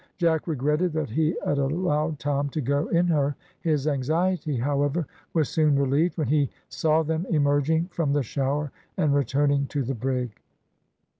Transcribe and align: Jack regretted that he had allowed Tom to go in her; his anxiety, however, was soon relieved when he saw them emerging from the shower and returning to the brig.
Jack 0.17 0.47
regretted 0.47 0.93
that 0.93 1.11
he 1.11 1.37
had 1.45 1.59
allowed 1.59 2.17
Tom 2.17 2.49
to 2.49 2.59
go 2.59 2.87
in 2.87 3.05
her; 3.05 3.35
his 3.59 3.87
anxiety, 3.87 4.57
however, 4.57 5.05
was 5.31 5.47
soon 5.47 5.77
relieved 5.77 6.17
when 6.17 6.27
he 6.27 6.49
saw 6.69 7.03
them 7.03 7.27
emerging 7.29 7.87
from 7.91 8.11
the 8.11 8.23
shower 8.23 8.71
and 8.97 9.13
returning 9.13 9.67
to 9.67 9.83
the 9.83 9.93
brig. 9.93 10.41